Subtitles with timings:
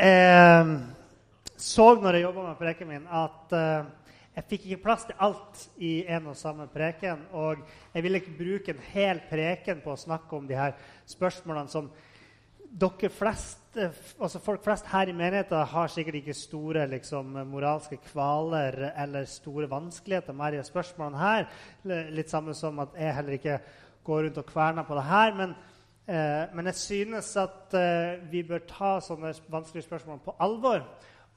[0.00, 0.80] Jeg
[1.60, 3.88] så når jeg jobba med preken min, at eh,
[4.38, 7.26] jeg fikk ikke plass til alt i en og samme preken.
[7.36, 7.60] Og
[7.92, 10.72] jeg ville ikke bruke en hel preken på å snakke om de her
[11.10, 11.90] spørsmålene som
[12.80, 18.00] dere flest, eh, altså folk flest her i menigheten har sikkert ikke store liksom, moralske
[18.08, 21.50] kvaler eller store vanskeligheter med de spørsmålene her.
[22.08, 23.60] Litt samme som at jeg heller ikke
[24.08, 25.36] går rundt og kverner på det her.
[25.36, 25.54] men
[26.08, 30.84] Eh, men jeg synes at eh, vi bør ta sånne vanskelige spørsmål på alvor.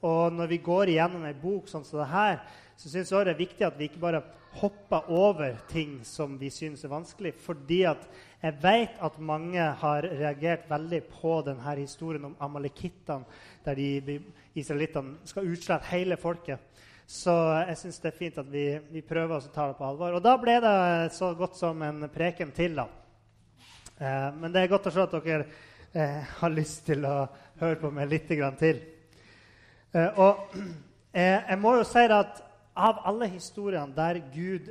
[0.04, 2.40] Og når vi går igjennom ei bok sånn som det her,
[2.76, 4.24] så synes jeg det er viktig at vi ikke bare
[4.58, 7.34] hopper over ting som vi synes er vanskelig.
[7.40, 8.02] Fordi at
[8.42, 13.24] jeg vet at mange har reagert veldig på denne historien om amalekittene,
[13.64, 14.18] der de,
[14.58, 16.60] israelittene skal utslette hele folket.
[17.06, 17.32] Så
[17.68, 20.16] jeg syns det er fint at vi, vi prøver å ta det på alvor.
[20.16, 20.76] Og da ble det
[21.16, 22.76] så godt som en preken til.
[22.80, 22.88] da.
[24.04, 25.46] Eh, men det er godt å se at dere
[25.94, 27.24] eh, har lyst til å
[27.60, 28.80] høre på meg litt til.
[29.94, 30.56] Eh, og
[31.14, 32.40] jeg må jo si at
[32.74, 34.66] av alle historiene der Gud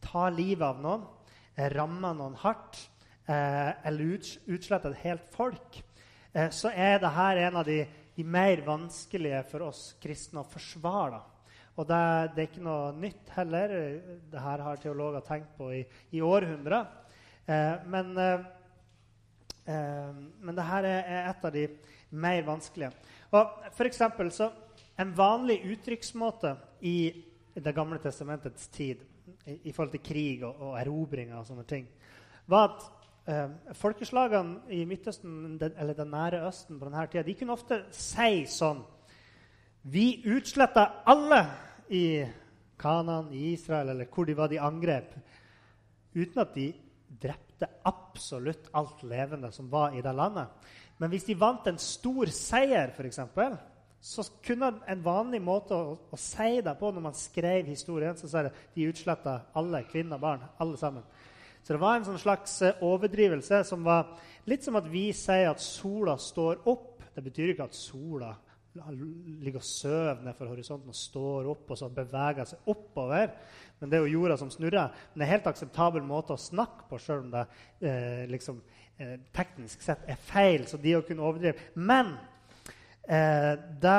[0.00, 1.02] tar livet av noen,
[1.74, 2.78] rammer noen hardt
[3.28, 4.14] eller
[4.48, 5.76] utsletter et helt folk,
[6.32, 7.82] så er dette en av de,
[8.16, 11.20] de, mer vanskelige for oss kristne å forsvare.
[11.76, 12.00] Og det,
[12.32, 13.76] det, er ikke noe nytt heller.
[14.32, 15.84] Dette har teologer tenkt på i,
[16.16, 16.88] i århundrer.
[17.46, 18.40] Eh, men, eh,
[19.64, 21.66] eh, men det her er et av de
[22.10, 22.92] mer vanskelige.
[23.32, 24.52] Og for eksempel, så
[24.98, 28.96] En vanlig uttrykksmåte i Det gamle testamentets tid
[29.46, 31.86] i, i forhold til krig og, og erobringer og sånne ting,
[32.46, 32.84] var at
[33.26, 37.82] eh, folkeslagene i Midtøsten den, eller Den nære Østen på denne tida, de kunne ofte
[37.90, 38.84] si sånn
[39.82, 41.42] Vi utsletta alle
[41.88, 42.24] i
[42.78, 45.14] Kanan, i Israel, eller hvor de var de angrep,
[46.14, 46.72] uten at de
[47.20, 50.48] drepte absolutt alt levende som var i det landet.
[50.98, 53.20] Men hvis de vant en stor seier, f.eks.,
[54.02, 58.30] så kunne en vanlig måte å, å, si det på når man skrev historien, så
[58.30, 60.46] sa det de utsletta alle kvinner og barn.
[60.58, 61.04] alle sammen.
[61.62, 64.16] Så det var en sånn slags eh, overdrivelse som var
[64.50, 67.04] litt som at vi sier at sola står opp.
[67.14, 68.32] Det betyr ikke at sola
[68.72, 73.34] ligger og sover nedfor horisonten og står opp og så beveger seg oppover.
[73.80, 74.92] Men det er jo jorda som snurrer.
[75.12, 77.44] Men det er en helt akseptabel måte å snakke på, sjøl om det
[77.84, 78.62] eh, liksom,
[78.96, 80.64] eh, teknisk sett er feil.
[80.70, 81.72] Så de å kunne overdrive.
[81.74, 82.14] Men
[83.04, 83.98] eh, det,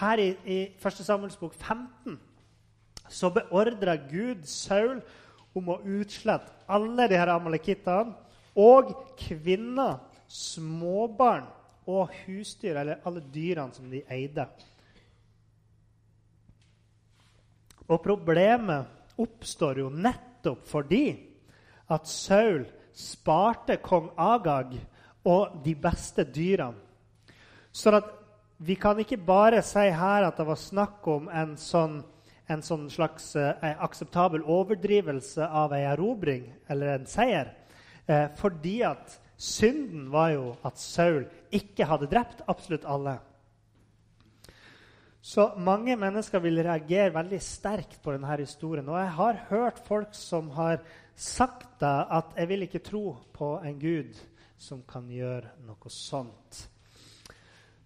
[0.00, 1.02] her i, i 1.
[1.04, 2.18] Samuels bok 15
[3.12, 5.02] så beordrer Gud Saul
[5.54, 8.16] om å utslette alle de her amalekittene
[8.58, 10.00] og kvinner,
[10.30, 11.46] småbarn
[11.86, 14.46] og husdyr, eller alle dyrene som de eide.
[17.88, 21.06] Og problemet oppstår jo nettopp fordi
[21.92, 22.64] at Saul
[22.96, 24.76] sparte kong Agag
[25.28, 26.80] og de beste dyrene.
[27.74, 28.10] Så at
[28.58, 31.98] vi kan ikke bare si her at det var snakk om en sånn,
[32.46, 37.50] en sånn slags eh, akseptabel overdrivelse av ei erobring eller en seier.
[38.06, 41.24] Eh, fordi at synden var jo at Saul
[41.54, 43.18] ikke hadde drept absolutt alle.
[45.24, 48.88] Så mange mennesker vil reagere veldig sterkt på denne historien.
[48.92, 50.82] Og jeg har hørt folk som har
[51.16, 54.20] sagt da at 'jeg vil ikke tro på en Gud
[54.58, 56.68] som kan gjøre noe sånt'.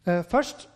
[0.07, 0.69] Uh, først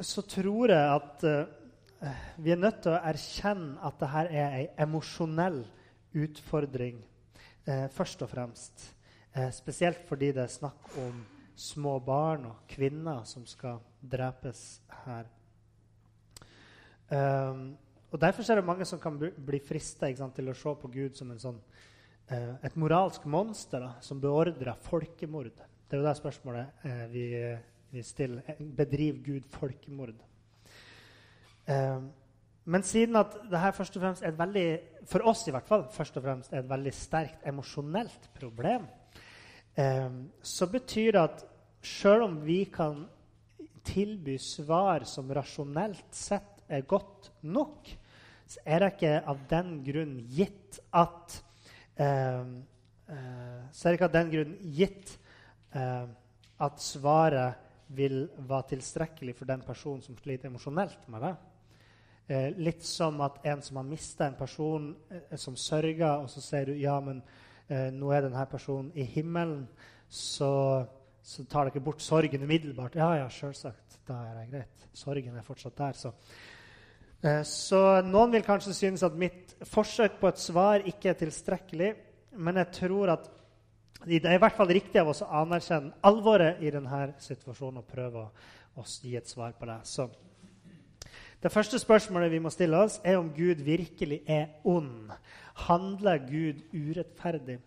[0.00, 4.68] så tror jeg at uh, vi er nødt til å erkjenne at dette er ei
[4.78, 5.64] emosjonell
[6.14, 7.04] utfordring,
[7.68, 8.90] uh, først og fremst.
[9.50, 11.24] spesielt fordi det er snakk om
[11.56, 15.28] små barn og kvinner som skal drepes her.
[17.10, 17.76] Um,
[18.10, 21.32] og Derfor er det mange som kan bli frista til å se på Gud som
[21.38, 21.60] sånn,
[22.30, 25.52] uh, et moralsk monster da, som beordrer folkemord.
[25.54, 27.24] Det er jo det spørsmålet uh, vi,
[27.90, 28.58] vi, stiller.
[28.58, 30.20] Bedriver Gud folkemord?
[31.66, 32.10] Um,
[32.64, 34.68] men siden at det her først og fremst er et veldig,
[35.10, 38.86] for oss i hvert fall, først og fremst er et veldig sterkt emosjonelt problem,
[39.74, 41.40] så betyr det at
[41.84, 43.00] sjøl om vi kan
[43.84, 47.88] tilby svar som rasjonelt sett er godt nok,
[48.46, 51.38] så er det ikke av den grunn gitt at
[51.96, 52.44] eh,
[53.08, 55.14] eh, Så er det ikke av den grunn gitt
[55.74, 56.06] eh,
[56.64, 57.60] at svaret
[57.94, 61.34] vil være tilstrekkelig for den personen som sliter emosjonelt med det.
[62.26, 66.40] Eh, litt som at en som har mista en person, eh, som sørger, og så
[66.40, 67.22] sier du ja, men
[67.68, 69.64] eh, nå er denne personen i himmelen,
[70.08, 70.50] så,
[71.22, 72.98] så tar dere bort sorgen umiddelbart.
[73.00, 74.00] Ja, ja, selvsagt.
[74.04, 74.88] Da er det greit.
[74.94, 75.96] Sorgen er fortsatt der.
[75.98, 76.12] Så.
[77.24, 81.94] Eh, så noen vil kanskje synes at mitt forsøk på et svar ikke er tilstrekkelig,
[82.36, 83.30] men jeg tror at
[84.04, 87.88] det er i hvert fall riktig av oss å anerkjenne alvoret i denne situasjonen og
[87.88, 88.26] prøve
[88.76, 89.78] å gi et svar på det.
[89.88, 90.10] Så
[91.44, 95.10] det første spørsmålet vi må stille oss, er om Gud virkelig er ond.
[95.66, 97.58] Handler Gud urettferdig?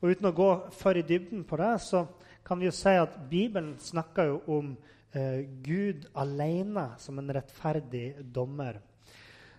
[0.00, 2.06] Og Uten å gå for i dybden på det, så
[2.44, 4.72] kan vi jo si at Bibelen snakker jo om
[5.12, 8.80] eh, Gud alene som en rettferdig dommer.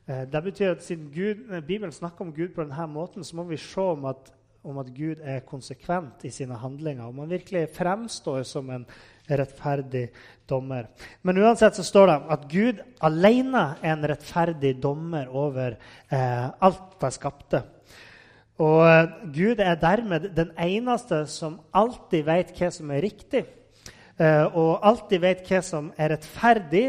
[0.09, 3.37] Eh, det betyr at Siden Gud, eh, Bibelen snakker om Gud på denne måten, så
[3.37, 4.33] må vi se om at,
[4.65, 7.05] om at Gud er konsekvent i sine handlinger.
[7.05, 8.89] Om han virkelig fremstår som en
[9.30, 10.10] rettferdig
[10.48, 10.88] dommer.
[11.22, 15.77] Men uansett så står det at Gud alene er en rettferdig dommer over
[16.10, 17.63] eh, alt de skapte.
[18.62, 23.45] Og eh, Gud er dermed den eneste som alltid vet hva som er riktig,
[24.19, 26.88] eh, og alltid vet hva som er rettferdig.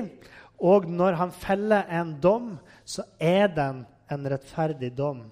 [0.56, 2.54] Og når han feller en dom,
[2.84, 5.26] så er den en rettferdig dom.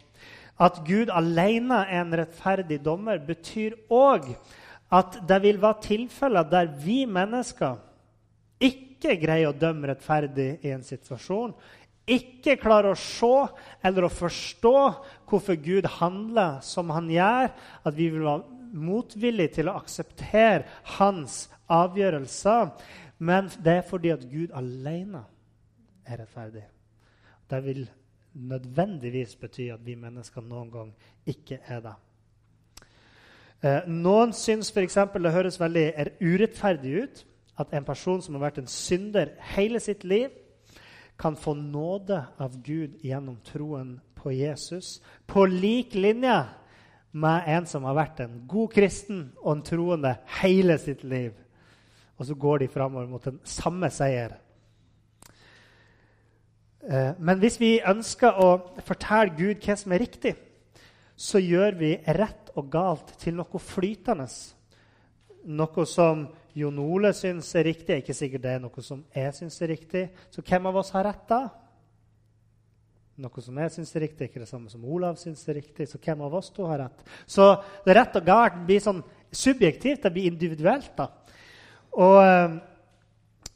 [0.60, 4.28] At Gud alene er en rettferdig dommer, betyr òg
[4.92, 7.80] at det vil være tilfeller der vi mennesker
[8.62, 11.54] ikke greier å dømme rettferdig i en situasjon,
[12.04, 13.32] ikke klarer å se
[13.84, 14.76] eller å forstå
[15.30, 17.48] hvorfor Gud handler som han gjør,
[17.84, 20.66] at vi vil være motvillige til å akseptere
[20.98, 22.72] hans avgjørelser,
[23.24, 25.24] men det er fordi at Gud alene
[26.04, 26.64] er rettferdig.
[27.48, 27.84] Det vil
[28.34, 30.90] nødvendigvis bety at vi mennesker noen gang
[31.30, 31.94] ikke er det.
[33.62, 34.98] Eh, noen syns f.eks.
[35.14, 35.86] det høres veldig
[36.20, 37.24] urettferdig ut
[37.58, 40.32] at en person som har vært en synder hele sitt liv,
[41.18, 44.98] kan få nåde av Gud gjennom troen på Jesus,
[45.30, 46.40] på lik linje
[47.14, 51.30] med en som har vært en god kristen og en troende hele sitt liv.
[52.18, 54.34] Og så går de framover mot den samme seier.
[56.82, 58.48] Eh, men hvis vi ønsker å
[58.86, 60.34] fortelle Gud hva som er riktig,
[61.14, 64.28] så gjør vi rett og galt til noe flytende.
[65.44, 66.24] Noe som
[66.56, 69.72] Jon Ole syns er riktig, er ikke sikkert det er noe som jeg syns er
[69.74, 70.04] riktig.
[70.30, 71.42] Så hvem av oss har rett da?
[73.24, 75.86] Noe som jeg syns er riktig, er ikke det samme som Olav syns er riktig.
[75.90, 77.02] Så hvem av oss to har rett?
[77.30, 77.46] Så
[77.84, 79.02] det rett og galt blir sånn
[79.34, 80.90] subjektivt, det blir individuelt.
[80.96, 81.10] da.
[81.94, 82.56] Og, eh,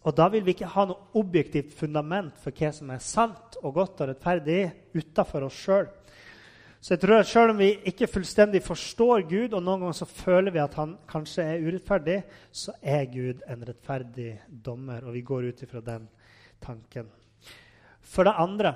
[0.07, 3.75] og da vil vi ikke ha noe objektivt fundament for hva som er sant og
[3.75, 4.61] godt og rettferdig
[4.95, 5.89] utafor oss sjøl.
[6.81, 10.07] Så jeg tror at Selv om vi ikke fullstendig forstår Gud, og noen ganger så
[10.07, 12.23] føler vi at han kanskje er urettferdig,
[12.53, 16.09] så er Gud en rettferdig dommer, og vi går ut ifra den
[16.63, 17.11] tanken.
[18.03, 18.75] For det andre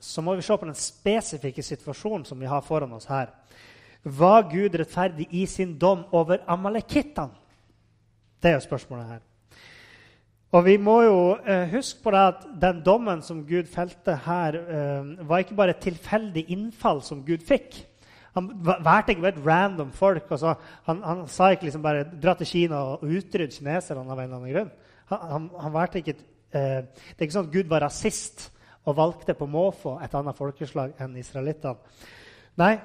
[0.00, 3.32] så må vi se på den spesifikke situasjonen som vi har foran oss her.
[4.04, 7.34] Var Gud rettferdig i sin dom over amalekittene?
[8.38, 9.24] Det er jo spørsmålet her.
[10.56, 14.56] Og vi må jo eh, huske på det at den dommen som Gud felte her,
[14.56, 17.82] eh, var ikke bare et tilfeldig innfall som Gud fikk.
[18.38, 20.30] Han valgte ikke bare et random folk.
[20.30, 20.54] Altså,
[20.86, 24.36] han, han, sa ikke liksom bare 'dra til Kina og utrydde kineserne' av en eller
[24.36, 24.70] annen grunn.
[25.10, 28.50] Han, han, han valgte ikke eh, Det er ikke sånn at Gud var rasist
[28.88, 31.76] og valgte på måfå et annet folkeslag enn israelittene.
[32.56, 32.78] Nei,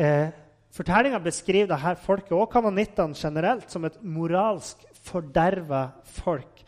[0.00, 0.30] eh,
[0.70, 5.90] Fortellinga beskriver dette folket og kanonittene generelt som et moralsk forderva
[6.22, 6.62] folk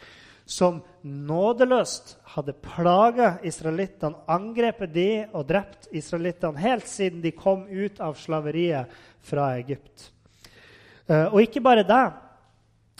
[0.52, 8.00] som nådeløst hadde plaga israelittene, angrepet de og drept israelittene helt siden de kom ut
[8.04, 8.92] av slaveriet
[9.25, 10.11] fra Egypt.
[11.09, 12.04] Uh, og ikke bare det.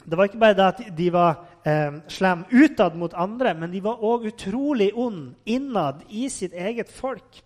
[0.03, 3.79] Det var ikke bare det at de var eh, slemme utad mot andre, men de
[3.85, 7.39] var òg utrolig onde innad i sitt eget folk.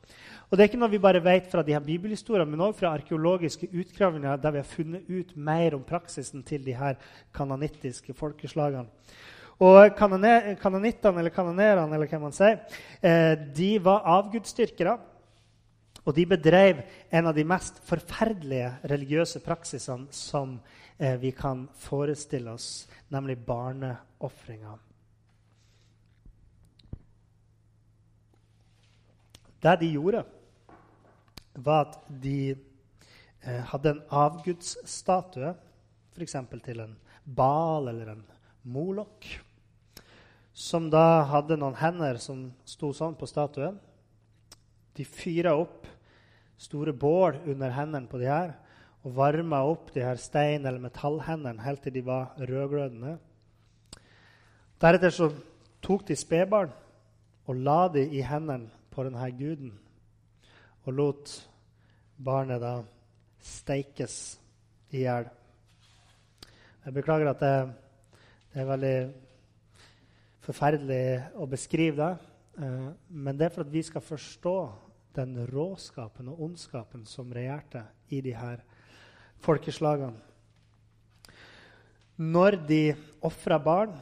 [0.50, 2.96] Og Det er ikke noe vi bare vet fra de her bibelhistoriene, men også fra
[2.98, 6.98] arkeologiske utgravinger der vi har funnet ut mer om praksisen til de her
[7.36, 8.88] kanonittiske folkeslagene.
[9.58, 12.60] Og kanonittene, eller kanonerene, eller hva man sier,
[13.02, 14.98] eh, de var avgudsdyrkere.
[16.06, 20.60] Og de bedrev en av de mest forferdelige religiøse praksisene som
[21.00, 24.78] eh, vi kan forestille oss, nemlig barneofringa.
[29.58, 30.22] Det de gjorde,
[31.58, 35.52] var at de eh, hadde en avgudsstatue,
[36.14, 36.40] f.eks.
[36.62, 36.96] til en
[37.26, 38.24] bal eller en
[38.64, 39.26] molok
[40.58, 43.76] som da hadde noen hender som sto sånn på statuen.
[44.98, 45.86] De fyra opp
[46.58, 48.56] store bål under hendene på de her
[49.06, 53.20] og varma opp de her stein- eller metallhendene helt til de var rødglødende.
[54.82, 55.30] Deretter så
[55.82, 56.74] tok de spedbarn
[57.48, 59.78] og la de i hendene på denne guden
[60.88, 61.36] og lot
[62.18, 62.82] barnet da
[63.44, 64.40] steikes
[64.90, 65.30] i hjel.
[66.86, 67.56] Jeg beklager at det,
[68.54, 69.27] det, er veldig
[70.48, 72.34] forferdelig å beskrive det.
[72.64, 74.58] Eh, men det er for at vi skal forstå
[75.18, 78.64] den råskapen og ondskapen som regjerte i de her
[79.44, 80.16] folkeslagene.
[82.18, 82.82] Når de
[83.26, 83.94] ofra barn,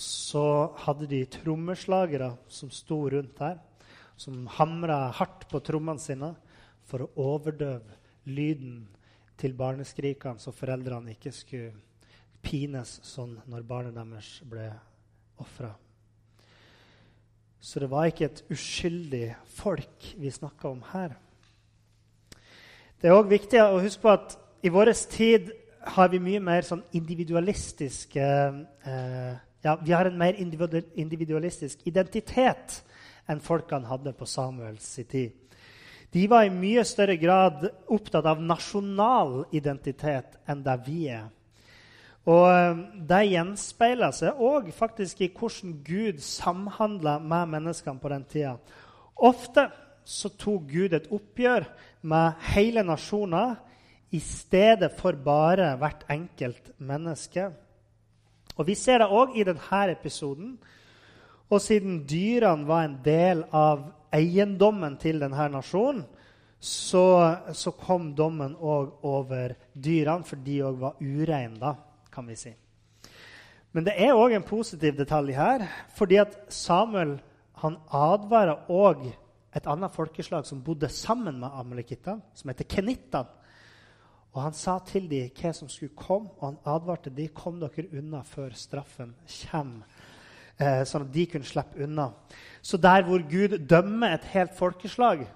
[0.00, 3.58] så hadde de trommeslagere som sto rundt der,
[4.16, 6.30] som hamra hardt på trommene sine
[6.88, 7.96] for å overdøve
[8.28, 8.86] lyden
[9.36, 11.74] til barneskrikene, så foreldrene ikke skulle
[12.44, 14.70] pines sånn når barnet deres ble
[15.42, 15.72] ofra.
[17.60, 21.16] Så det var ikke et uskyldig folk vi snakka om her.
[23.00, 25.50] Det er òg viktig å huske på at i vår tid
[25.96, 32.80] har vi mye mer sånn individualistiske eh, ja, Vi har en mer individualistisk identitet
[33.26, 35.34] enn folkene hadde på Samuels tid.
[36.14, 41.26] De var i mye større grad opptatt av nasjonal identitet enn det vi er.
[42.26, 42.78] Og eh,
[43.08, 48.56] Det gjenspeiler seg òg faktisk i hvordan Gud samhandla med menneskene på den tida.
[49.16, 49.68] Ofte
[50.06, 51.66] så tok Gud et oppgjør
[52.06, 53.56] med hele nasjoner
[54.14, 57.48] i stedet for bare hvert enkelt menneske.
[58.56, 60.56] Og Vi ser det òg i denne episoden.
[61.50, 66.04] Og siden dyrene var en del av eiendommen til denne nasjonen,
[66.58, 71.74] så, så kom dommen òg over dyrene, for de òg var ureine,
[72.16, 72.54] kan vi si.
[73.76, 77.18] Men det er òg en positiv detalj her, fordi at Samuel
[77.60, 79.06] han advarer òg
[79.56, 83.44] et annet folkeslag som bodde sammen med amalekittene, som heter kenittene.
[84.36, 87.86] Og han sa til dem hva som skulle komme, og han advarte dem kom dere
[87.96, 89.86] unna før straffen kommer.
[90.56, 92.10] Eh, sånn at de kunne slippe unna.
[92.64, 95.26] Så der hvor Gud dømmer et helt folkeslag,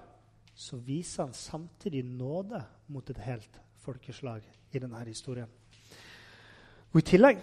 [0.57, 5.49] så viser han samtidig nåde mot et helt folkeslag i denne historien.
[6.91, 7.41] Og I tillegg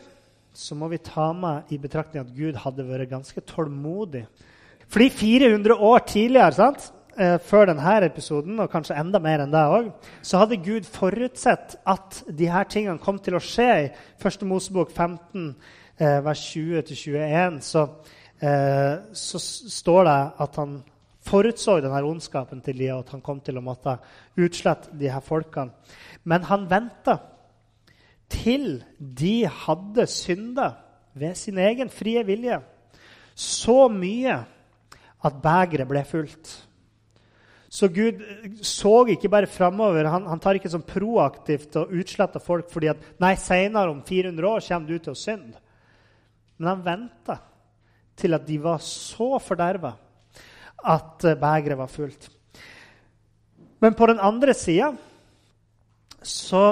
[0.59, 4.25] så må vi ta med i betraktning at Gud hadde vært ganske tålmodig.
[4.89, 6.93] Fordi 400 år tidligere sant?
[7.19, 9.91] eh, før denne episoden, og kanskje enda mer enn det òg,
[10.23, 13.89] så hadde Gud forutsett at de her tingene kom til å skje i
[14.23, 14.47] 1.
[14.49, 15.55] Mosebok 15,
[15.99, 17.61] eh, vers 20-21.
[17.61, 17.89] Så,
[18.41, 20.83] eh, så står det at han
[21.29, 23.99] forutså denne ondskapen til de, og at han kom til å måtte
[24.37, 25.71] utslette de her folkene.
[26.25, 27.19] Men han venta
[28.29, 30.73] til de hadde synda
[31.19, 32.61] ved sin egen frie vilje
[33.39, 34.35] så mye
[35.25, 36.51] at begeret ble fullt.
[37.69, 38.23] Så Gud
[38.65, 40.09] så ikke bare framover.
[40.09, 44.49] Han, han, tar ikke sånn proaktivt og utsletter folk fordi at nei, senere om 400
[44.49, 45.61] år kommer du til å synde.
[46.59, 47.39] Men han venta
[48.19, 49.93] til at de var så forderva
[50.79, 52.31] at eh, begeret var fullt.
[53.79, 54.91] Men på den andre sida
[56.25, 56.63] så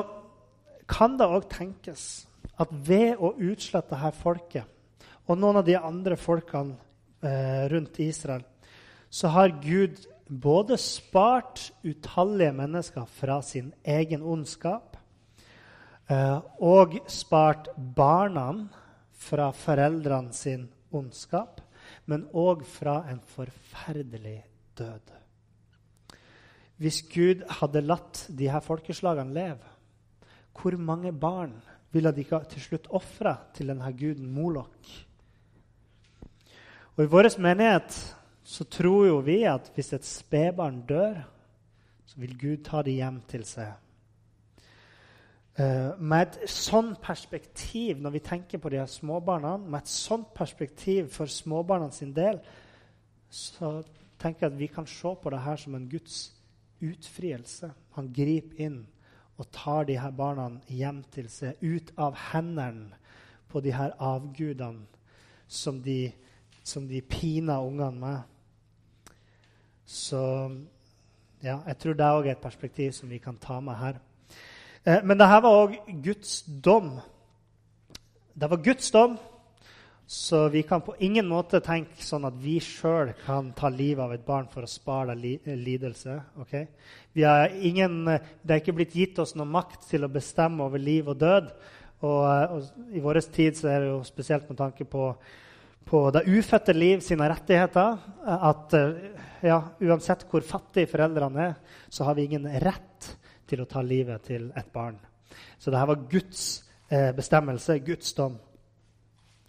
[0.87, 2.27] kan det òg tenkes
[2.57, 4.65] at ved å utslette her folket
[5.27, 6.77] og noen av de andre folkene
[7.25, 8.45] eh, rundt Israel,
[9.11, 14.97] så har Gud både spart utallige mennesker fra sin egen ondskap
[16.11, 18.49] eh, og spart barna
[19.17, 21.61] fra foreldrene sin ondskap,
[22.07, 24.41] men òg fra en forferdelig
[24.79, 25.15] død.
[26.77, 29.76] Hvis Gud hadde latt de her folkeslagene leve,
[30.57, 31.55] hvor mange barn
[31.93, 34.93] ville de ikke til slutt ofre til denne guden Molok?
[36.97, 37.97] Og I vår menighet
[38.47, 41.19] så tror jo vi at hvis et spedbarn dør,
[42.07, 43.75] så vil Gud ta det hjem til seg.
[45.57, 50.35] Uh, med et sånt perspektiv, når vi tenker på de her småbarna, med et sånt
[50.35, 52.41] perspektiv for småbarna sin del,
[53.31, 53.83] så
[54.21, 56.35] tenker jeg at vi kan se på det her som en Guds
[56.85, 57.71] utfrielse.
[57.97, 58.83] Han griper inn
[59.37, 62.97] og tar de her barna hjem til seg, ut av hendene
[63.53, 64.87] på de her avgudene
[65.49, 66.11] som de,
[66.65, 68.19] som de piner ungene med.
[69.87, 70.21] Så
[71.43, 74.01] ja, jeg tror det òg er et perspektiv som vi kan ta med her.
[74.87, 76.97] Eh, men dette var òg Guds dom.
[78.35, 79.19] Det var Guds dom,
[80.07, 84.13] så vi kan på ingen måte tenke sånn at vi sjøl kan ta livet av
[84.15, 86.15] et barn for å spare li lidelse.
[86.45, 86.69] Okay?
[87.67, 91.19] Ingen, det er ikke blitt gitt oss noe makt til å bestemme over liv og
[91.19, 91.51] død.
[92.07, 95.11] Og, eh, og I vår tid er det jo spesielt med tanke på
[95.87, 97.99] på det ufødte liv sine rettigheter.
[98.27, 98.75] At
[99.47, 101.55] ja, uansett hvor fattige foreldrene er,
[101.89, 103.13] så har vi ingen rett
[103.47, 104.99] til å ta livet til et barn.
[105.59, 106.43] Så dette var Guds
[106.91, 108.39] eh, bestemmelse, Guds dom.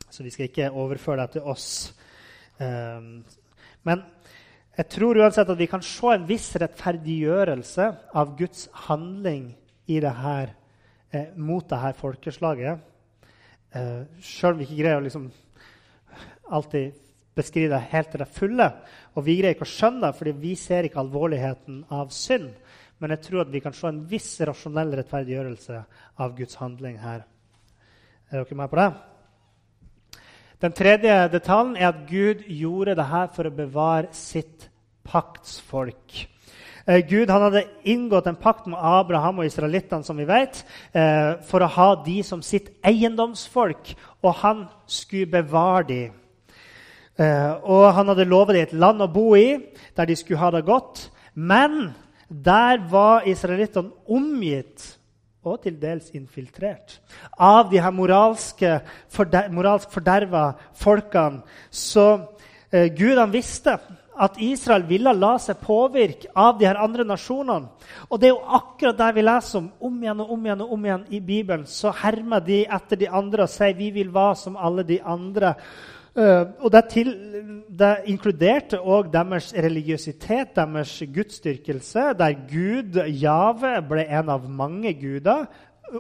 [0.10, 1.94] Så vi skal ikke overføre det til oss.
[2.60, 3.26] Um,
[3.84, 4.04] men
[4.78, 7.88] jeg tror uansett at vi kan se en viss rettferdiggjørelse
[8.18, 9.50] av Guds handling
[9.88, 10.54] det her,
[11.12, 12.80] eh, mot dette folkeslaget.
[13.74, 15.32] Eh, Sjøl om vi ikke greier å liksom
[16.52, 16.94] alltid
[17.36, 18.68] beskrive det helt til det fulle.
[19.16, 22.54] Og vi greier ikke å skjønne det, fordi vi ser ikke alvorligheten av synd.
[23.00, 25.84] Men jeg tror at vi kan se en viss rasjonell rettferdiggjørelse
[26.20, 27.26] av Guds handling her.
[28.32, 29.17] Er dere med på det?
[30.58, 34.72] Den tredje detaljen er at Gud gjorde dette for å bevare sitt
[35.06, 36.16] paktsfolk.
[36.88, 41.62] Eh, Gud hadde inngått en pakt med Abraham og israelittene, som vi vet, eh, for
[41.62, 46.12] å ha de som sitt eiendomsfolk, og han skulle bevare de.
[47.20, 49.60] Eh, og han hadde lovet dem et land å bo i,
[49.96, 51.12] der de skulle ha det godt.
[51.36, 51.94] Men
[52.30, 54.97] der var israelittene omgitt
[55.46, 56.98] og til dels infiltrert
[57.40, 58.80] av de her moralske,
[59.14, 61.44] forder moralsk forderva folkene.
[61.70, 62.08] Så
[62.72, 63.78] eh, Gud han visste
[64.18, 67.70] at Israel ville la seg påvirke av de her andre nasjonene.
[68.10, 70.72] Og det er jo akkurat det vi leser om om igjen og om igjen og
[70.74, 71.68] om igjen i Bibelen.
[71.70, 75.54] Så hermer de etter de andre og sier vi vil være som alle de andre.
[76.18, 77.12] Uh, og det, til,
[77.78, 85.46] det inkluderte òg deres religiøsitet, deres gudsdyrkelse, der Gud, Jave, ble en av mange guder.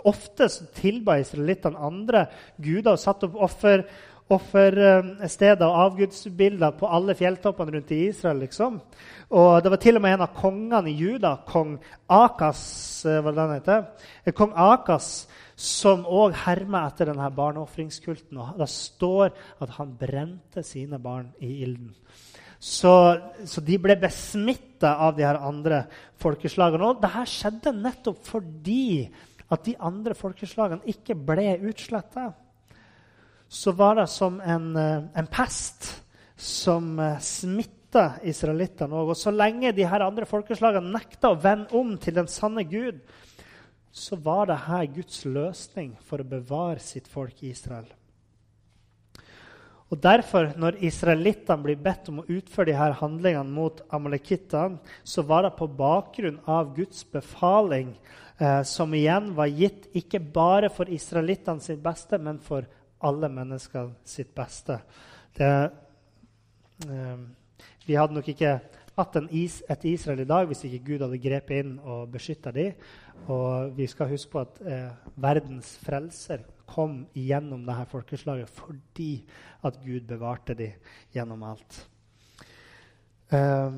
[0.09, 2.25] Ofte tilba israelittene andre
[2.57, 3.85] guder og satte opp offer
[4.33, 8.39] offersteder og avgudsbilder på alle fjelltoppene rundt i Israel.
[8.43, 8.81] liksom.
[9.29, 11.79] Og Det var til og med en av kongene i Juda, kong
[12.09, 13.87] Akas, eh, hva den heter,
[14.25, 18.37] eh, kong Akas som òg hermer etter denne barneofringskulten.
[18.37, 19.31] Og det står
[19.61, 21.95] at han brente sine barn i ilden.
[22.59, 25.85] Så, så de ble besmitta av de her andre
[26.17, 26.83] folkeslagene.
[26.83, 29.09] Og dette skjedde nettopp fordi
[29.49, 32.33] at de andre folkeslagene ikke ble utsletta
[33.47, 36.03] så var det som en, eh, en pest
[36.35, 39.13] som eh, smitta israelittene òg.
[39.13, 42.99] Og så lenge de her andre folkeslagene nekta å vende om til den sanne Gud,
[43.91, 47.87] så var det her Guds løsning for å bevare sitt folk i Israel.
[49.87, 55.23] Og Derfor, når israelittene blir bedt om å utføre de her handlingene mot amalekittene, så
[55.23, 57.95] var det på bakgrunn av Guds befaling,
[58.37, 62.67] eh, som igjen var gitt ikke bare for israelittene sitt beste, men for
[63.05, 64.79] alle mennesker sitt beste.
[65.37, 65.71] Det,
[66.87, 67.17] eh,
[67.85, 68.59] vi hadde nok ikke
[68.97, 72.73] hatt is, et Israel i dag hvis ikke Gud hadde grepet inn og beskytta dem.
[73.27, 79.11] Og vi skal huske på at eh, verdens frelser kom gjennom dette folkeslaget fordi
[79.63, 80.73] at Gud bevarte dem
[81.13, 81.79] gjennom alt.
[83.29, 83.71] Eh,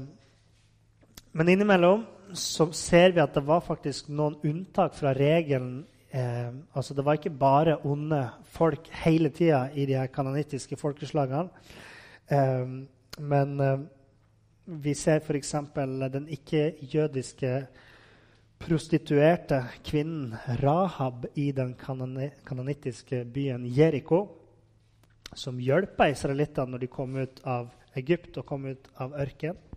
[1.31, 6.93] men innimellom så ser vi at det var faktisk noen unntak fra regelen eh, altså
[6.93, 11.49] Det var ikke bare onde folk hele tida i de her kanonittiske folkeslagene.
[12.31, 12.65] Eh,
[13.19, 13.79] men eh,
[14.65, 15.55] vi ser f.eks.
[16.13, 17.53] den ikke-jødiske
[18.59, 21.75] prostituerte kvinnen Rahab i den
[22.45, 24.27] kanonittiske byen Jeriko,
[25.33, 29.68] som hjelpa israelittene når de kom ut av Egypt og kom ut av ørkenen.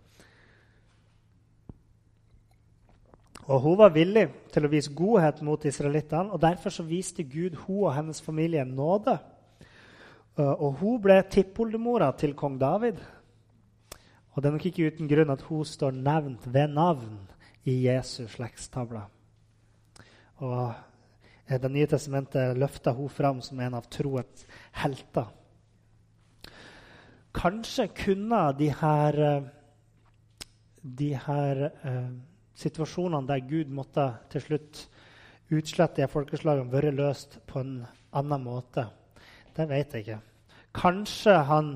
[3.47, 7.57] Og Hun var villig til å vise godhet mot israelittene, og derfor så viste Gud
[7.65, 9.17] hun og hennes familie nåde.
[10.37, 13.01] Eh, og Hun ble tippoldemora til kong David.
[14.33, 17.19] Og Det er nok ikke uten grunn at hun står nevnt ved navn
[17.69, 19.03] i Jesu slektstavle.
[20.41, 20.73] Og
[21.47, 25.27] Det nye testamentet løfter hun fram som en av troets helter.
[27.35, 29.43] Kanskje kunne de her, eh,
[30.83, 32.09] de her eh,
[32.63, 34.83] situasjonene der Gud måtte til slutt
[35.53, 37.81] utslette de folkeslagene, vært løst på en
[38.15, 38.87] annen måte?
[39.53, 40.21] Det vet jeg ikke.
[40.73, 41.75] Kanskje han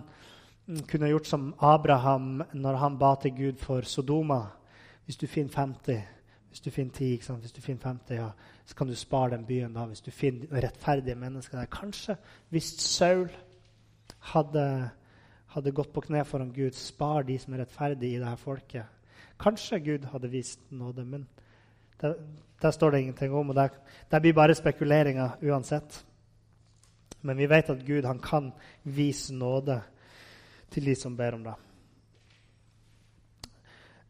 [0.89, 4.41] kunne gjort som Abraham når han ba til Gud for Sodoma.
[5.05, 6.01] Hvis du finner 50,
[6.49, 8.29] hvis du finner 10, hvis du finner 50, ja,
[8.65, 11.69] så kan du spare den byen da, hvis du finner rettferdige mennesker der.
[11.71, 12.17] Kanskje
[12.49, 13.29] hvis Saul
[14.33, 14.89] hadde,
[15.53, 18.96] hadde gått på kne foran Gud, spar de som er rettferdige i dette folket.
[19.39, 21.27] Kanskje Gud hadde vist nåde, men
[22.01, 22.13] der,
[22.61, 23.49] der står det ingenting om.
[23.49, 23.69] og der,
[24.11, 26.05] der blir bare spekuleringer uansett.
[27.21, 28.51] Men vi vet at Gud han kan
[28.83, 29.81] vise nåde
[30.71, 31.53] til de som ber om det.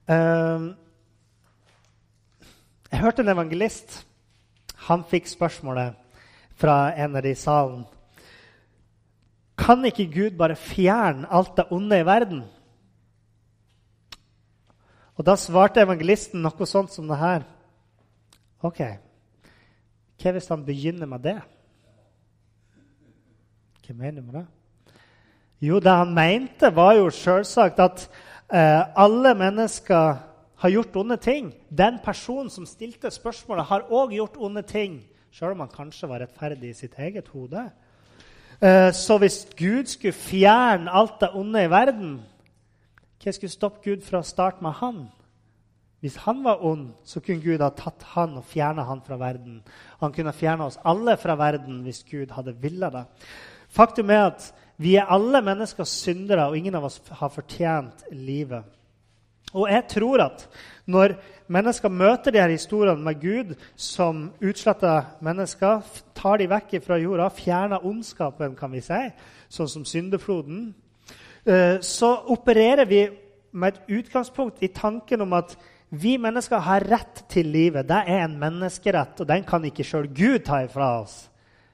[0.08, 0.74] Uh,
[2.92, 4.08] jeg hørte en evangelist.
[4.88, 5.96] Han fikk spørsmålet
[6.56, 7.84] fra en av de i salen.
[9.58, 12.44] Kan ikke Gud bare fjerne alt det onde i verden?
[15.18, 17.46] Og da svarte evangelisten noe sånt som det her.
[18.66, 18.82] OK,
[20.18, 21.40] hva hvis han begynner med det?
[23.86, 24.46] Hva mener du med det?
[25.62, 28.04] Jo, det han mente, var jo selvsagt at
[28.54, 30.18] eh, alle mennesker
[30.58, 31.50] har gjort onde ting.
[31.70, 35.00] Den personen som stilte spørsmålet, har òg gjort onde ting,
[35.34, 37.68] sjøl om han kanskje var rettferdig i sitt eget hode.
[38.62, 42.20] Eh, så hvis Gud skulle fjerne alt det onde i verden,
[43.24, 45.08] hva skulle stoppe Gud fra å starte med han?
[46.06, 49.64] Hvis han var ond, så kunne Gud ha tatt han og fjerna han fra verden.
[50.02, 53.06] Han kunne ha fjerna oss alle fra verden hvis Gud hadde villet det.
[53.74, 58.62] Faktum er at vi er alle mennesker syndere, og ingen av oss har fortjent livet.
[59.56, 60.44] Og jeg tror at
[60.86, 61.16] når
[61.50, 65.82] mennesker møter de her historiene med Gud som utsletta mennesker,
[66.14, 69.00] tar de vekk fra jorda, fjerner ondskapen, kan vi si,
[69.50, 70.76] sånn som syndefloden,
[71.48, 73.06] så opererer vi
[73.58, 75.54] med et utgangspunkt i tanken om at
[75.90, 77.88] vi mennesker har rett til livet.
[77.88, 81.22] Det er en menneskerett, og den kan ikke sjøl Gud ta ifra oss.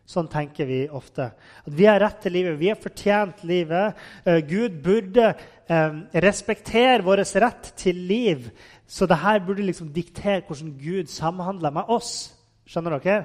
[0.04, 1.30] Sånn tenker vi ofte.
[1.64, 4.00] At vi har rett til livet, vi har fortjent livet.
[4.28, 8.50] Uh, Gud burde uh, respektere vår rett til liv.
[8.86, 12.34] Så det her burde liksom diktere hvordan Gud samhandler med oss.
[12.68, 13.24] Skjønner dere?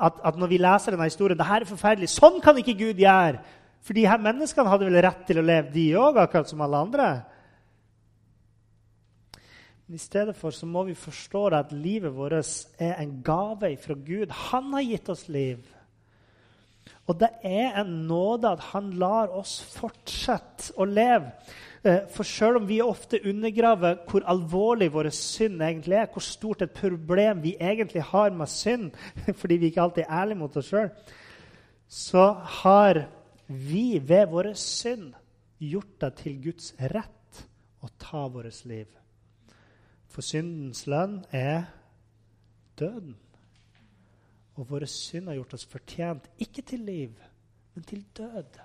[0.00, 3.04] At, at når vi leser denne historien det her er forferdelig, Sånn kan ikke Gud
[3.04, 3.44] gjøre!
[3.84, 6.80] For de her menneskene hadde vel rett til å leve, de òg, akkurat som alle
[6.86, 7.08] andre.
[9.84, 12.38] Men i stedet for så må vi forstå at livet vårt
[12.80, 14.32] er en gave fra Gud.
[14.48, 15.60] Han har gitt oss liv.
[17.04, 21.34] Og det er en nåde at han lar oss fortsette å leve.
[21.84, 26.64] Eh, for selv om vi ofte undergraver hvor alvorlig vår synd egentlig er, hvor stort
[26.64, 28.88] et problem vi egentlig har med synd,
[29.40, 30.88] fordi vi ikke alltid er ærlige mot oss sjøl,
[31.84, 32.30] så
[32.62, 33.04] har
[33.46, 35.12] vi ved vår synd
[35.58, 37.42] gjort det til Guds rett
[37.84, 38.88] å ta vårt liv.
[40.08, 41.66] For syndens lønn er
[42.78, 43.16] døden.
[44.54, 47.14] Og våre synd har gjort oss fortjent ikke til liv,
[47.74, 48.60] men til død.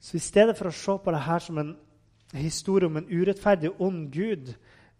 [0.00, 1.74] Så i stedet for å se på dette som en
[2.34, 4.50] historie om en urettferdig og ond Gud,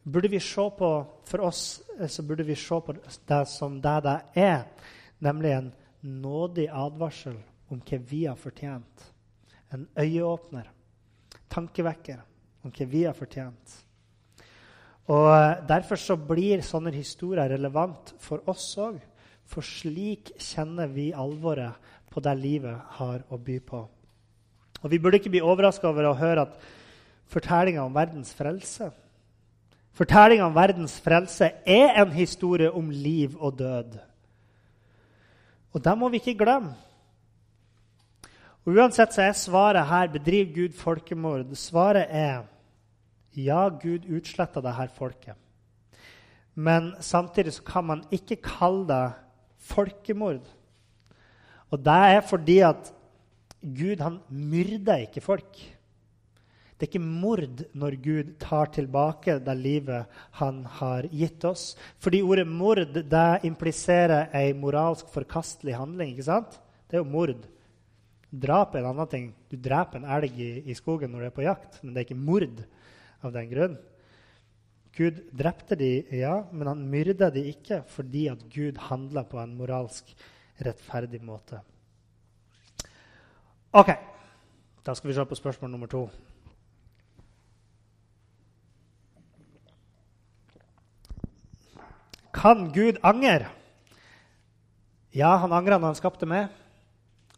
[0.05, 0.91] burde vi se på
[1.27, 1.65] for oss
[2.09, 2.95] så burde vi se på
[3.29, 4.65] det som det det er,
[5.25, 5.73] nemlig en
[6.05, 7.37] nådig advarsel
[7.73, 9.09] om hva vi har fortjent.
[9.73, 10.69] En øyeåpner,
[11.51, 12.21] tankevekker
[12.65, 13.81] om hva vi har fortjent.
[15.13, 19.01] Og eh, Derfor så blir sånne historier relevant for oss òg.
[19.45, 21.77] For slik kjenner vi alvoret
[22.09, 23.83] på det livet har å by på.
[24.81, 26.57] Og Vi burde ikke bli overraska over å høre at
[27.33, 28.91] fortellinga om verdens frelse
[29.95, 33.93] Fortellinga om verdens frelse er en historie om liv og død.
[35.75, 36.75] Og det må vi ikke glemme.
[38.65, 41.55] Og Uansett så er svaret her 'bedriv Gud folkemord'.
[41.55, 42.45] Svaret er
[43.37, 45.35] ja, Gud utsletta dette folket.
[46.55, 49.13] Men samtidig så kan man ikke kalle det
[49.59, 50.47] folkemord.
[51.71, 52.93] Og det er fordi at
[53.61, 55.74] Gud han myrder ikke folk.
[56.85, 61.63] Det er ikke mord når Gud tar tilbake det livet han har gitt oss.
[61.97, 66.11] Fordi ordet mord det impliserer ei moralsk forkastelig handling.
[66.13, 66.59] ikke sant?
[66.85, 67.47] Det er jo mord.
[68.29, 69.31] Drap er en annen ting.
[69.49, 72.07] Du dreper en elg i, i skogen når du er på jakt, men det er
[72.11, 72.61] ikke mord
[73.25, 73.79] av den grunn.
[75.01, 79.57] Gud drepte de, ja, men han myrda de ikke fordi at Gud handla på en
[79.57, 80.13] moralsk
[80.61, 81.65] rettferdig måte.
[83.73, 83.97] Ok,
[84.85, 86.05] da skal vi se på spørsmål nummer to.
[92.45, 93.47] Kan Gud angre?
[95.17, 96.51] Ja, han angra når han skapte meg.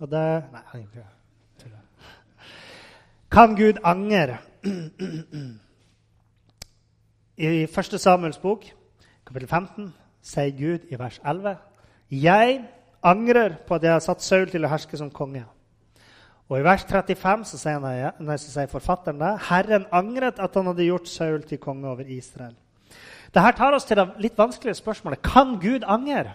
[0.00, 1.04] Og det Nei, han gjorde
[1.62, 1.78] ikke
[3.30, 4.38] Kan Gud angre?
[7.36, 8.00] I 1.
[8.00, 8.64] Samuels bok,
[9.26, 11.56] kapittel 15, sier Gud i vers 11.:
[12.10, 12.64] Jeg
[13.02, 15.44] angrer på at jeg har satt Saul til å herske som konge.
[16.48, 19.38] Og i vers 35 så sier, han, så sier forfatteren det.
[19.50, 22.56] Herren angret at han hadde gjort Saul til konge over Israel.
[23.36, 26.32] Dette tar oss til det litt vanskelige spørsmålet kan Gud angre.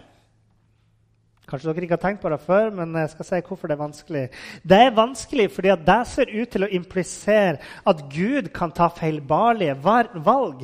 [1.50, 3.80] Kanskje dere ikke har tenkt på det før, men jeg skal si hvorfor det er
[3.80, 4.20] vanskelig.
[4.62, 7.58] Det er vanskelig fordi det ser ut til å implisere
[7.90, 10.62] at Gud kan ta feilbarlige valg.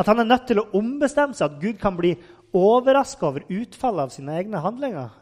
[0.00, 2.14] At han er nødt til å ombestemme seg, at Gud kan bli
[2.54, 5.12] overraska over utfallet av sine egne handlinger.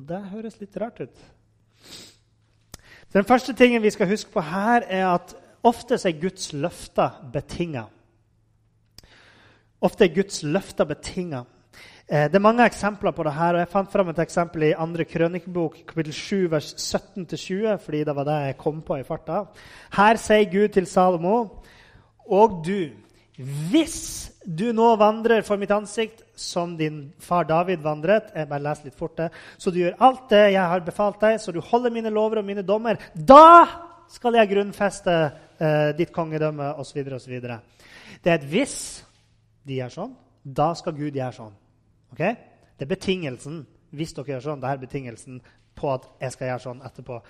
[0.00, 1.22] Og det høres litt rart ut.
[3.12, 7.90] Den første tingen vi skal huske på her, er at ofte er Guds løfter betinga.
[9.80, 11.44] Ofte er Guds løfter betinga.
[12.04, 14.74] Eh, det er mange eksempler på det her, og jeg fant fram et eksempel i
[14.76, 15.04] 2.
[15.08, 19.44] krønikebok, kapittel 7, vers 17-20, fordi det var det jeg kom på i farta.
[19.96, 21.62] Her sier Gud til Salomo.:
[22.26, 22.90] Og du,
[23.70, 28.84] Hvis du nå vandrer for mitt ansikt som din far David vandret Jeg bare leser
[28.84, 29.30] litt fort det.
[29.58, 32.44] Så du gjør alt det jeg har befalt deg, så du holder mine lover og
[32.44, 32.98] mine dommer.
[33.14, 33.66] Da
[34.08, 35.14] skal jeg grunnfeste
[35.58, 37.40] eh, ditt kongedømme, osv., osv.
[37.40, 39.06] Det er et hvis
[39.66, 41.54] de gjør sånn, da skal Gud gjøre sånn.
[42.14, 42.22] Ok?
[42.76, 43.62] Det er betingelsen.
[43.94, 45.40] Hvis dere gjør sånn, det er betingelsen
[45.76, 47.20] på at jeg skal gjøre sånn etterpå.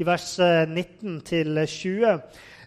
[0.00, 2.18] I vers 19 til 20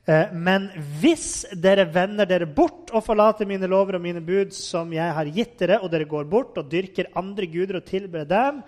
[0.04, 0.68] Eh, men
[1.00, 5.30] hvis dere vender dere bort og forlater mine lover og mine bud, som jeg har
[5.32, 8.60] gitt dere, og dere går bort og dyrker andre guder og tilber dem,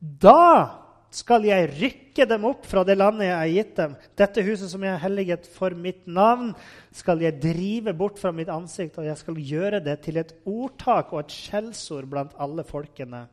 [0.00, 0.83] da
[1.14, 3.92] skal jeg rykke dem opp fra det landet jeg har gitt dem.
[4.18, 6.50] Dette huset som jeg har helliget for mitt navn,
[6.94, 11.12] skal jeg drive bort fra mitt ansikt, og jeg skal gjøre det til et ordtak
[11.14, 13.28] og et skjellsord blant alle folkene.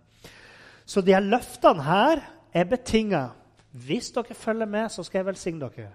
[0.86, 2.22] Så de her løftene her
[2.54, 3.26] er betinga.
[3.72, 5.92] Hvis dere følger med, så skal jeg velsigne dere.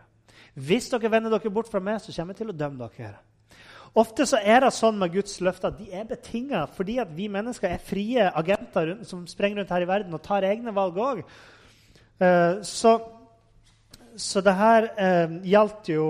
[0.57, 3.19] Hvis dere vender dere bort fra meg, så kommer jeg til å dømme dere.
[3.97, 7.31] Ofte så er det sånn med Guds løfter at de er betinga fordi at vi
[7.33, 11.23] mennesker er frie agenter som sprenger rundt her i verden og tar egne valg òg.
[12.19, 12.93] Eh, så,
[14.17, 16.07] så det her eh, gjaldt jo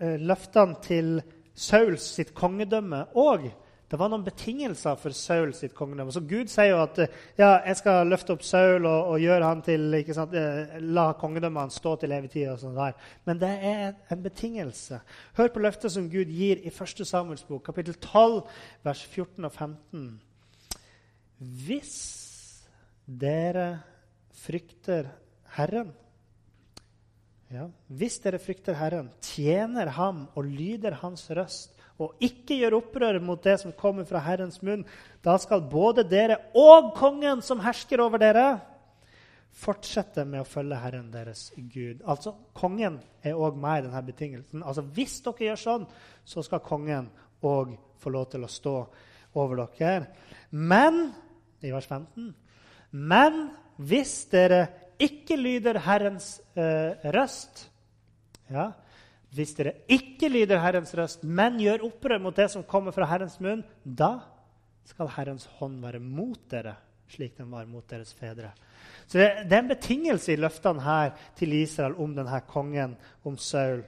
[0.00, 1.18] eh, løftene til
[1.52, 3.50] Sauls sitt kongedømme òg.
[3.92, 6.14] Det var noen betingelser for Saul sitt kongedømme.
[6.14, 6.96] Så Gud sier jo at
[7.36, 11.66] ja, jeg skal løfte opp Saul og, og gjøre han til, sant, eh, la kongedømmet
[11.66, 12.46] hans stå til evig tid.
[12.54, 12.96] og sånt der.
[13.28, 15.02] Men det er en betingelse.
[15.36, 17.04] Hør på løftet som Gud gir i 1.
[17.04, 18.40] Samuels bok, kapittel 12,
[18.88, 20.08] vers 14 og 15.
[21.66, 21.96] Hvis
[23.04, 23.82] dere
[24.32, 25.12] frykter
[25.56, 25.92] Herren
[27.52, 33.18] ja, Hvis dere frykter Herren, tjener ham og lyder hans røst og ikke gjør opprør
[33.22, 34.86] mot det som kommer fra Herrens munn,
[35.22, 38.46] da skal både dere og kongen som hersker over dere,
[39.52, 42.00] fortsette med å følge Herren deres Gud.
[42.08, 44.64] Altså, Kongen er òg med i denne betingelsen.
[44.64, 45.86] Altså, Hvis dere gjør sånn,
[46.24, 47.10] så skal kongen
[47.44, 48.76] òg få lov til å stå
[49.38, 50.08] over dere.
[50.50, 51.12] Men
[51.62, 52.32] i vers 15
[52.92, 54.66] Men hvis dere
[55.02, 57.66] ikke lyder Herrens eh, røst
[58.52, 58.68] ja,
[59.32, 63.38] hvis dere ikke lyder Herrens røst, men gjør opprør mot det som kommer fra Herrens
[63.40, 64.18] munn, da
[64.88, 66.74] skal Herrens hånd være mot dere,
[67.12, 68.52] slik den var mot deres fedre.
[69.06, 73.38] Så Det, det er en betingelse i løftene her til Israel om denne kongen, om
[73.38, 73.82] Saul.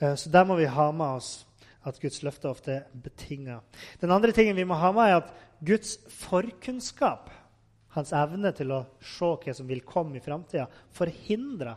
[0.00, 1.46] Eh, så der må vi ha med oss
[1.86, 3.60] at Guds løfter ofte er betinga.
[4.00, 7.30] Den andre tingen vi må ha med, er at Guds forkunnskap,
[7.96, 11.74] hans evne til å se hva som vil komme i framtida, forhindrer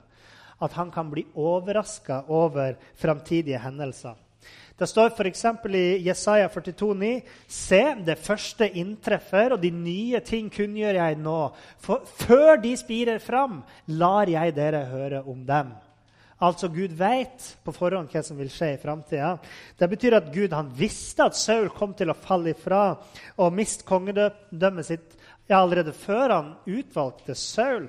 [0.59, 4.17] at han kan bli overraska over framtidige hendelser.
[4.79, 5.43] Det står f.eks.
[5.75, 11.39] i Jesaja 42,9.: Se, det første inntreffer, og de nye ting kunngjør jeg nå.
[11.83, 15.73] For før de spirer fram, lar jeg dere høre om dem.
[16.39, 19.33] Altså, Gud vet på forhånd hva som vil skje i framtida.
[19.75, 22.93] Det betyr at Gud visste at Saul kom til å falle ifra
[23.35, 25.17] og miste kongedømmet sitt
[25.49, 27.87] ja, allerede før han utvalgte Saul.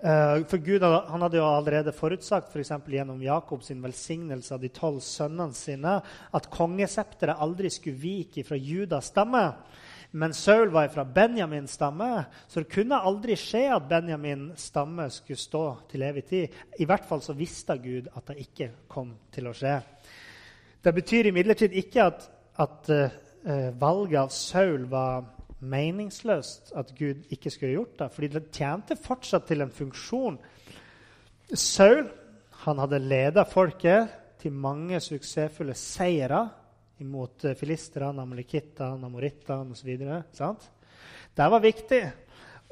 [0.00, 2.48] Eh, for Gud han hadde jo allerede forutsagt.
[2.52, 5.98] For gjennom Jakobs velsignelse av de tolv sønnene sine
[6.32, 9.44] at kongesepteret aldri skulle vike fra Judas stamme.
[10.10, 15.38] Men Saul var fra Benjamins stamme, så det kunne aldri skje at Benjamins stamme skulle
[15.38, 16.56] stå til evig tid.
[16.82, 19.76] I hvert fall så visste Gud at det ikke kom til å skje.
[20.82, 22.26] Det betyr imidlertid ikke at,
[22.58, 25.28] at uh, valget av Saul var
[25.60, 28.10] meningsløst at Gud ikke skulle gjort det.
[28.12, 30.38] fordi det tjente fortsatt til en funksjon.
[31.54, 32.08] Saul
[32.64, 34.08] han hadde leda folket
[34.40, 36.48] til mange suksessfulle seire
[37.00, 39.96] imot eh, filisterne, amalekittene, amorittene osv.
[41.36, 42.02] Det var viktig.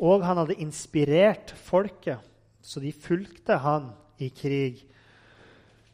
[0.05, 2.21] Og han hadde inspirert folket,
[2.63, 3.91] så de fulgte han
[4.23, 4.85] i krig.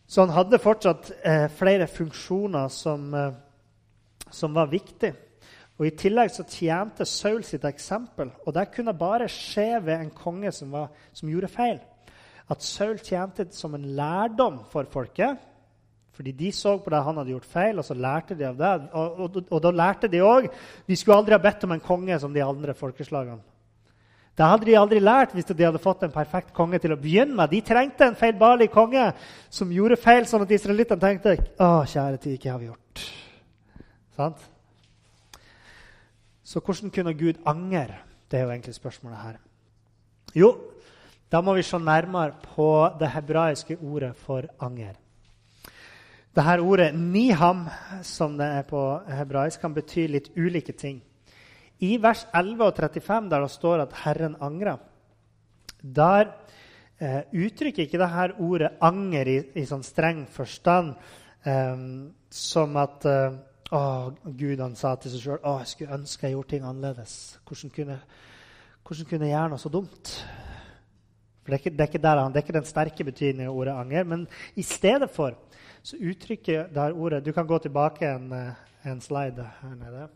[0.07, 3.33] Så han hadde fortsatt eh, flere funksjoner som, eh,
[4.31, 5.15] som var viktige.
[5.79, 10.13] Og I tillegg så tjente Saul sitt eksempel, og det kunne bare skje ved en
[10.15, 11.81] konge som, var, som gjorde feil.
[12.51, 15.41] At Saul tjente som en lærdom for folket.
[16.15, 18.71] Fordi de så på det han hadde gjort feil, og så lærte de av det.
[18.93, 20.47] Og, og, og da lærte de òg
[20.87, 23.43] De skulle aldri ha bedt om en konge som de andre folkeslagene.
[24.35, 27.35] Det hadde de aldri lært hvis de hadde fått en perfekt konge til å begynne
[27.39, 27.51] med.
[27.51, 29.13] De trengte en feilbarlig konge
[29.51, 33.05] som gjorde feil, sånn at israelittene tenkte å, kjære tid, hva har vi gjort?
[34.19, 34.51] Sant?
[36.45, 38.03] Så hvordan kunne Gud angre?
[38.31, 39.37] Det er jo egentlig spørsmålet her.
[40.35, 40.51] Jo,
[41.33, 44.95] da må vi se nærmere på det hebraiske ordet for anger.
[46.35, 47.69] Dette ordet 'niham',
[48.03, 51.03] som det er på hebraisk, kan bety litt ulike ting.
[51.81, 54.79] I vers 11 og 35, der det står at 'Herren angrer',
[55.83, 56.33] der
[57.01, 60.95] eh, uttrykker ikke dette ordet 'anger' i, i sånn streng forstand.
[61.47, 61.77] eh,
[62.35, 63.37] som at uh,
[63.75, 63.83] å,
[64.39, 67.15] Gud han sa til seg sjøl at jeg skulle ønske jeg gjorde ting annerledes.
[67.49, 67.99] Hvordan kunne,
[68.87, 70.13] hvordan kunne jeg gjøre noe så dumt?
[71.45, 73.57] For Det er ikke, det er ikke, der, det er ikke den sterke betydningen av
[73.59, 74.05] ordet anger.
[74.09, 75.37] Men i stedet for
[75.85, 80.09] så uttrykker det ordet Du kan gå tilbake en, eh, en slide her nede.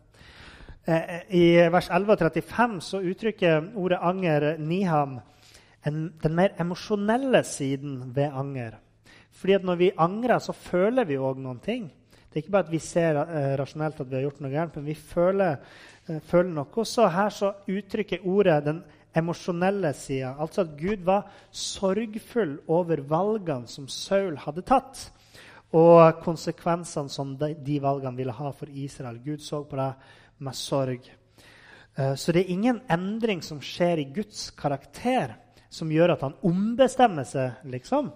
[0.87, 5.19] Eh, I vers 11 og 35 så uttrykker ordet anger niham
[5.85, 8.79] en, den mer emosjonelle siden ved anger.
[9.31, 11.91] Fordi at når vi angrer, så føler vi òg noen ting.
[12.29, 14.75] Det er ikke bare at vi ser eh, rasjonelt at vi har gjort noe gærent,
[14.77, 15.55] men vi føler,
[16.05, 16.83] eh, føler noe.
[16.85, 18.83] Så her så uttrykker ordet den
[19.17, 20.35] emosjonelle sida.
[20.37, 25.07] Altså at Gud var sorgfull over valgene som Saul hadde tatt.
[25.73, 29.17] Og konsekvensene som de, de valgene ville ha for Israel.
[29.25, 29.89] Gud så på det
[30.45, 31.09] med sorg.
[31.97, 35.33] Eh, så det er ingen endring som skjer i Guds karakter,
[35.73, 38.13] som gjør at han ombestemmer seg, liksom.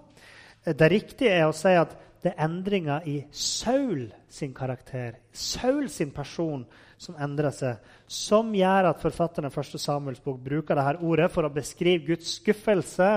[0.64, 6.14] Det riktige er å si at det er endringer i Saul sin karakter, Saul sin
[6.16, 6.64] person,
[6.98, 9.76] som endrer seg, som gjør at forfatteren av 1.
[9.82, 13.10] Samuels bok bruker dette ordet for å beskrive Guds skuffelse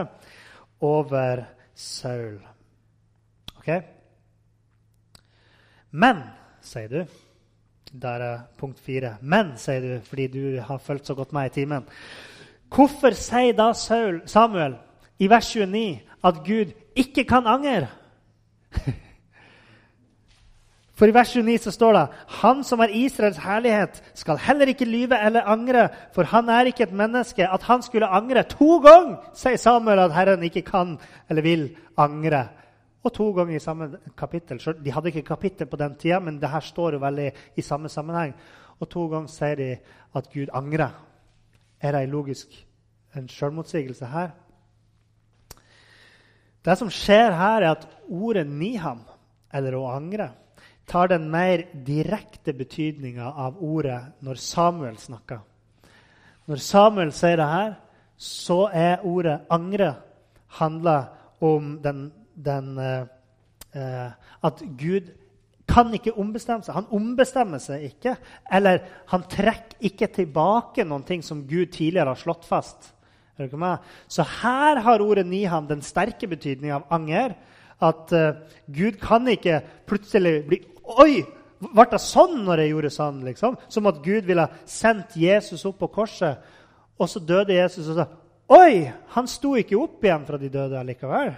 [0.82, 1.44] over
[1.78, 2.40] Saul.
[3.60, 3.70] Ok?
[5.96, 6.24] Men,
[6.60, 7.04] sier du
[7.96, 9.14] Der er punkt fire.
[9.22, 11.86] Men, sier du, fordi du har fulgt så godt med i timen.
[12.74, 14.74] Hvorfor sier da Saul, Samuel
[15.22, 17.86] i vers 29 at Gud ikke kan angre?
[20.96, 22.04] For i vers 29 så står det
[22.40, 26.86] Han som er Israels herlighet, skal heller ikke lyve eller angre, for han er ikke
[26.86, 28.46] et menneske at han skulle angre.
[28.56, 30.96] To ganger sier Samuel at Herren ikke kan
[31.28, 31.66] eller vil
[32.00, 32.46] angre.
[33.04, 34.58] Og to ganger i samme kapittel.
[34.84, 37.88] De hadde ikke kapittel på den tida, men det her står jo veldig i samme
[37.92, 38.32] sammenheng.
[38.80, 39.68] Og to ganger sier de
[40.16, 40.96] at Gud angrer.
[41.80, 42.48] Er det en logisk
[43.16, 44.30] en selvmotsigelse her?
[46.66, 49.04] Det som skjer her, er at ordet 'niham',
[49.54, 50.32] eller 'å angre',
[50.86, 55.40] tar den mer direkte betydninga av ordet når Samuel snakker.
[56.46, 57.74] Når Samuel sier det her,
[58.16, 59.94] så er ordet 'angre'
[60.58, 61.04] handler
[61.40, 63.06] om den, den eh,
[63.74, 64.10] eh,
[64.42, 65.10] At Gud
[65.68, 66.74] kan ikke ombestemme seg.
[66.74, 68.16] Han ombestemmer seg ikke.
[68.52, 68.78] Eller
[69.10, 72.92] han trekker ikke tilbake noen ting som Gud tidligere har slått fast.
[74.08, 77.34] Så her har ordet niham den sterke betydningen av anger.
[77.82, 78.38] At uh,
[78.72, 80.62] Gud kan ikke plutselig bli
[80.96, 81.24] Oi!
[81.56, 83.18] Ble det sånn når jeg gjorde sånn?
[83.26, 83.56] Liksom?
[83.72, 86.42] Som at Gud ville sendt Jesus opp på korset,
[87.00, 88.06] og så døde Jesus og sa
[88.56, 88.86] Oi!
[89.16, 91.32] Han sto ikke opp igjen fra de døde likevel.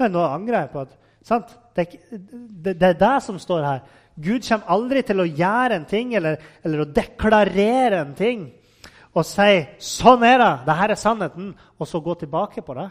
[0.00, 0.94] Nå angrer jeg på at
[1.26, 1.50] sant?
[1.74, 3.82] Det, er, det, det, er det som står her.
[4.20, 8.46] Gud kommer aldri til å gjøre en ting eller, eller å deklarere en ting
[9.14, 10.66] og si 'Sånn er det.
[10.66, 12.90] Dette er sannheten.' Og så gå tilbake på det.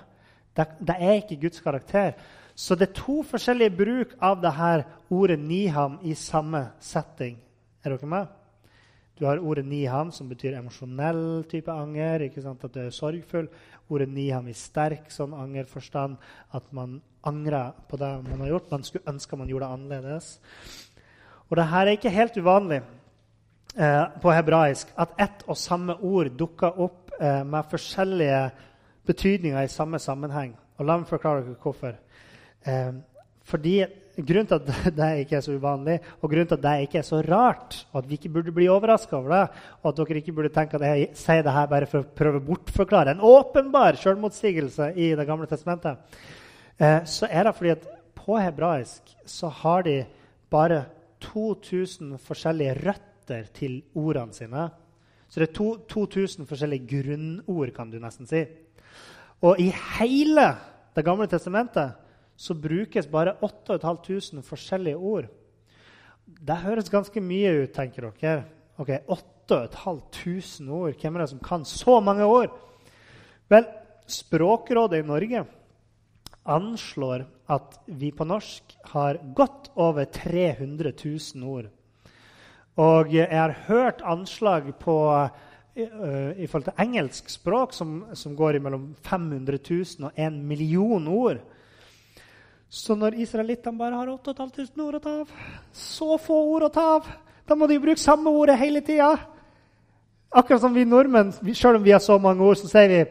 [0.55, 2.13] Det, det er ikke Guds karakter.
[2.55, 7.37] Så det er to forskjellige bruk av det her ordet 'niham' i samme setting.
[7.85, 8.27] Er dere med?
[9.19, 12.19] Du har ordet 'niham', som betyr emosjonell type anger.
[12.21, 12.63] ikke sant?
[12.63, 13.47] At du er sorgfull.
[13.89, 16.17] Ordet 'niham' i sterk sånn angerforstand.
[16.53, 18.71] At man angrer på det man har gjort.
[18.71, 20.39] Man skulle ønske man gjorde det annerledes.
[21.49, 22.81] Og det her er ikke helt uvanlig
[23.77, 28.43] eh, på hebraisk at ett og samme ord dukker opp eh, med forskjellige
[29.09, 30.55] betydninger i samme sammenheng.
[30.77, 31.97] Og La meg forklare dere hvorfor.
[32.65, 32.93] Eh,
[33.49, 33.81] fordi
[34.19, 37.07] Grunnen til at det ikke er så uvanlig, og grunnen til at det ikke er
[37.07, 40.35] så rart, og at vi ikke burde bli overraska over det, og at dere ikke
[40.35, 43.99] burde tenke at jeg sier det her bare for å prøve å bortforklare en åpenbar
[43.99, 45.97] selvmotsigelse i Det gamle testamentet,
[46.79, 50.03] eh, så er det fordi at på hebraisk så har de
[50.51, 50.83] bare
[51.23, 54.69] 2000 forskjellige røtter røtter til ordene sine.
[55.29, 58.45] Så det er to, 2000 forskjellige grunnord, kan du nesten si.
[59.41, 60.55] Og i hele
[60.95, 61.93] Det gamle testamentet
[62.35, 65.27] så brukes bare 8500 forskjellige ord.
[66.25, 68.43] Det høres ganske mye ut, tenker dere.
[68.77, 70.97] Ok, 8500 ord.
[70.99, 72.49] Hvem er det som kan så mange ord?
[73.49, 73.65] Vel,
[74.07, 75.45] Språkrådet i Norge
[76.45, 81.69] anslår at vi på norsk har godt over 300 000 ord.
[82.79, 88.61] Og jeg har hørt anslag på uh, i forhold til engelsk språk som, som går
[88.63, 91.41] mellom 500 000 og 1 million ord.
[92.69, 95.35] Så når israelittene bare har 8500 ord å ta av,
[95.73, 97.11] så få ord å ta av,
[97.49, 99.15] da må de bruke samme ordet hele tida.
[100.29, 103.03] Akkurat som vi nordmenn, selv om vi har så mange ord, så sier vi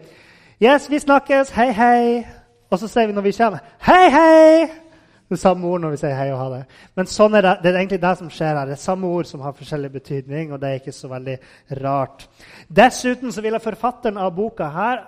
[0.58, 1.52] Yes, vi snakkes.
[1.54, 2.26] Hei, hei.
[2.70, 4.87] Og så sier vi når vi kommer, Hei, hei
[5.28, 6.62] det samme ord når vi sier hei og ha det.
[6.96, 8.70] Men sånn er det, det er egentlig det som skjer her.
[8.70, 11.36] Det er samme ord som har forskjellig betydning, og det er ikke så veldig
[11.82, 12.26] rart.
[12.68, 15.04] Dessuten så ville forfatteren av boka her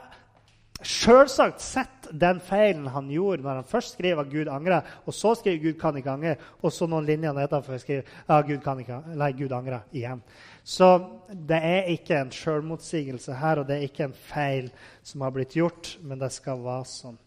[0.83, 5.35] selvsagt sett den feilen han gjorde når han først skriver at Gud angrer, og så
[5.37, 9.03] skriver Gud kan ikke angre, og så noen linjer nedenfor skriver at Gud kan ikke,
[9.13, 10.23] nei, Gud angrer igjen.
[10.65, 10.91] Så
[11.31, 14.71] det er ikke en selvmotsigelse her, og det er ikke en feil
[15.05, 17.19] som har blitt gjort, men det skal være sånn.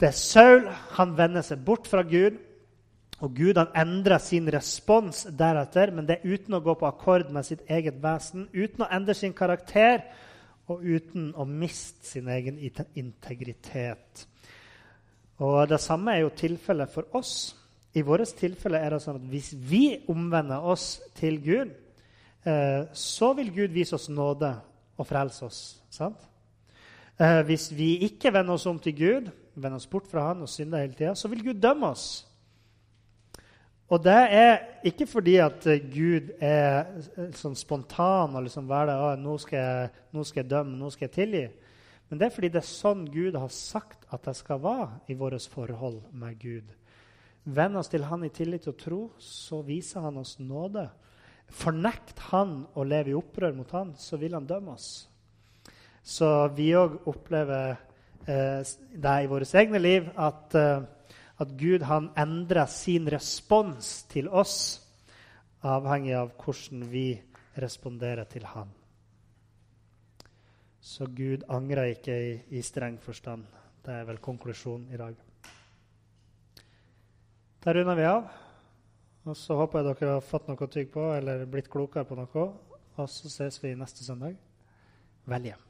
[0.00, 0.62] Det er Saul.
[0.96, 2.38] Han vender seg bort fra Gud.
[3.20, 7.28] Og Gud han endrer sin respons deretter, men det er uten å gå på akkord
[7.34, 10.06] med sitt eget vesen, uten å endre sin karakter
[10.72, 12.56] og uten å miste sin egen
[12.96, 14.24] integritet.
[15.36, 17.54] Og Det samme er jo tilfellet for oss.
[17.92, 21.76] I vårt tilfelle er det sånn at hvis vi omvender oss til Gud,
[22.46, 24.54] eh, så vil Gud vise oss nåde
[24.96, 25.60] og frelse oss.
[25.90, 26.16] sant?
[27.20, 30.50] Eh, hvis vi ikke vender oss om til Gud, vender oss bort fra Han og
[30.50, 32.26] synder hele tida, så vil Gud dømme oss.
[33.90, 38.94] Og det er ikke fordi at eh, Gud er eh, sånn spontan og liksom være
[38.94, 41.50] det, nå, skal jeg, 'Nå skal jeg dømme, nå skal jeg tilgi'.
[42.08, 45.14] Men det er fordi det er sånn Gud har sagt at det skal være i
[45.14, 46.70] vårt forhold med Gud.
[47.44, 50.88] Venn oss til Han i tillit og tro, så viser Han oss nåde.
[51.50, 55.08] Fornekt Han å leve i opprør mot Han, så vil Han dømme oss.
[56.02, 57.78] Så vi òg opplever
[58.26, 60.80] eh, er i våre egne liv at eh,
[61.40, 64.56] at Gud han endrer sin respons til oss
[65.64, 67.14] avhengig av hvordan vi
[67.60, 68.68] responderer til Han.
[70.80, 73.44] Så Gud angrer ikke i, i streng forstand.
[73.84, 75.16] Det er vel konklusjonen i dag.
[77.64, 78.28] Der runder vi av.
[79.28, 82.16] Og så håper jeg dere har fått noe å tygge på eller blitt klokere på
[82.16, 82.46] noe.
[82.96, 84.36] Og så ses vi neste søndag.
[85.28, 85.69] Vel hjem.